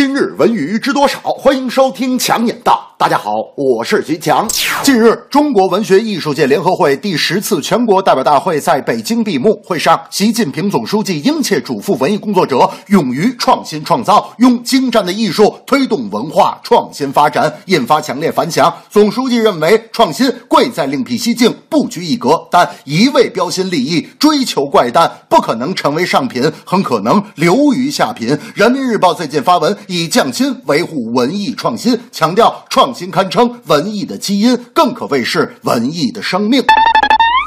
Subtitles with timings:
[0.00, 1.18] 今日文娱知多少？
[1.20, 2.86] 欢迎收听强眼道。
[2.96, 4.46] 大家好，我是徐强。
[4.82, 9.58] 近日，中国文学艺术界联合会第十次全国代表大会在北京闭幕。
[9.64, 18.72] 会上，习近平总书记殷切嘱咐文艺工作者勇于创新创造，用精湛的艺术推动文化创新发展，引发强烈反响。
[18.90, 28.38] 总书记认为，创新贵在另辟蹊径，不拘一格，但一味标新立异、追求怪诞，不可能成为上品，很可能流于下品。
[28.54, 32.94] 人民日报最近发文，以匠心维护文艺创新，强调创。
[32.94, 36.62] 新堪称文艺的基因，更可谓是文艺的生命。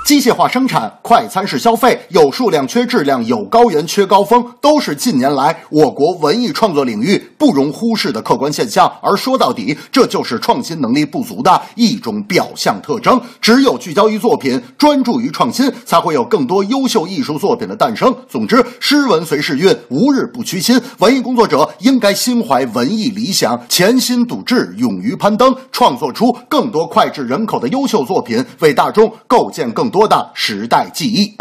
[0.03, 8.91] 机械化生产、快餐式消费、有数量缺质量、有高原缺高峰，都是近年来我国文艺创作领域不容忽视的客观现象。
[9.01, 13.19] 而说到底，这就是创新能力不足的一种表象特征。
[13.39, 18.13] 只有聚焦于作品，专注于创新，才会有更多优秀艺术作品的诞生。
[18.27, 20.77] 总之，诗文随世运，无日不屈新。
[20.99, 29.92] 文艺工作者应该心怀文艺理想，潜心笃志，勇于攀登，创作出更多脍炙人口的优秀作品，为大众构建更。
[29.93, 31.37] 多的时代记忆。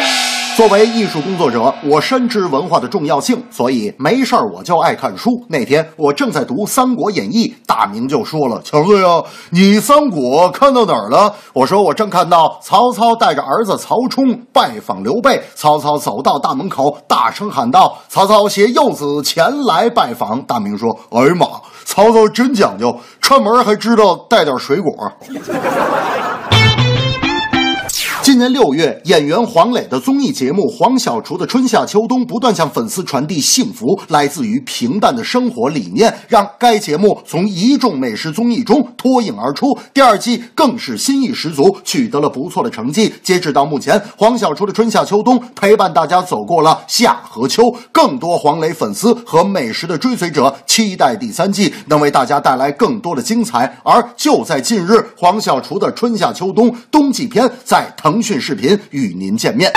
[0.54, 5.30] 作为艺术工作者，我深知文化的重要性，所以没事儿我就爱看书。
[5.48, 21.46] 那天我正在读《三国演义》，大明就说了：“强子呀，你三国看到哪儿了？”我说：“我正看到曹操带着儿子曹冲拜访刘备，曹操走到大门口，大声喊道：‘曹操携幼子前来拜访。’”大明说：“哎呀妈，
[21.86, 24.92] 曹操真讲究，串门还知道带点水果。”
[28.32, 39.78] 今年六月，演员黄磊的综艺节目《黄小厨的春夏秋冬》不断向粉丝传递幸福来自于平淡的生活理念，让该节目从一众美食综艺中脱颖而出。
[39.92, 43.12] 第二季更是新意十足，取得了不错的成绩。
[43.22, 53.78] 截止到目前，《黄小厨的春夏秋冬》陪伴大家走过了夏和秋，更多黄磊粉丝和美食的追随者期待第三季能为大家带来更多的精彩。
[53.84, 58.21] 而就在近日，《黄小厨的春夏秋冬》冬季篇在腾。
[58.22, 59.70] 讯视频与您见面。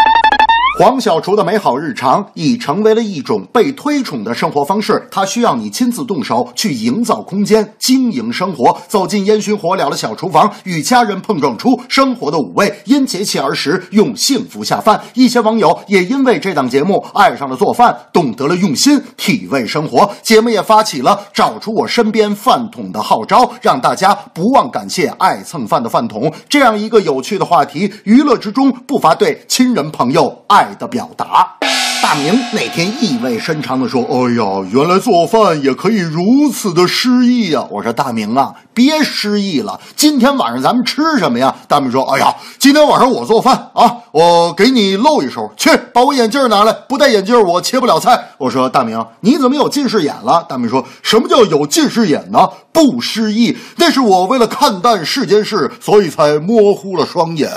[0.78, 15.00] 黄小厨的美好日常已成为了一种被推崇的生活方式，它需要你亲自动手去营造空间、经营生活，走进烟熏火燎的小厨房，与家人碰撞出生活的五味，因节气而食，用幸福下饭。
[15.14, 20.12] 一些网友也因为这档节目爱上了做饭，懂得了用心体味生活。
[20.22, 26.30] 节目也发起了找出我身边饭桶的号召，让大家不忘感谢爱蹭饭的饭桶。
[26.50, 30.65] 这样一个有趣的话题，娱乐之中不乏对亲人朋友爱。
[30.66, 31.56] 爱的表达。
[32.02, 52.48] 大明那天意味深长地说：“哎呀，原来做饭也可以如此的诗意呀！”我说：“大明啊，别诗意了，今天晚上咱们吃什么呀？”大明说：“哎呀，今天晚上我做饭啊，我给你露一手，去把我眼镜拿来，不戴眼镜我切不了菜。”我说：“大明，你怎么有近视眼了？”大明说：“什么叫有近视眼呢？
[52.72, 57.50] 不诗意，那是我为了看淡世间事，所以才模糊了双眼。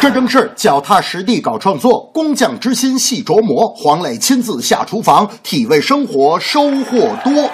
[0.00, 7.48] 这正是脚踏实地搞创作，工匠之。”心细琢磨，黄磊亲自下厨房，体味生活，收获多。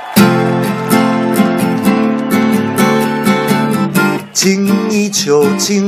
[4.33, 5.87] 精益求精，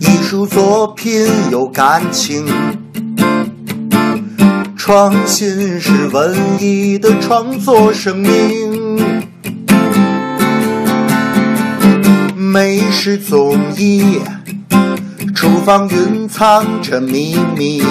[0.00, 2.44] 艺术作品有感情，
[4.76, 8.98] 创新是文艺的创作生命。
[12.34, 14.18] 美食综艺。
[15.42, 17.82] 厨房蕴藏着秘密，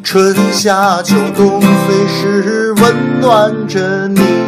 [0.00, 4.43] 春夏秋冬随时温暖着你。